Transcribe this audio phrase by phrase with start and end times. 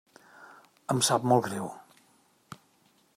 [0.93, 1.69] Em sap molt greu.